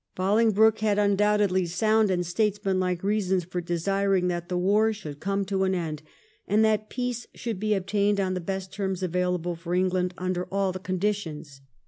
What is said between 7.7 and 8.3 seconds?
ob tained